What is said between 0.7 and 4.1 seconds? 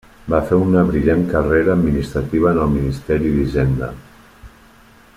brillant carrera administrativa en el ministeri d'Hisenda.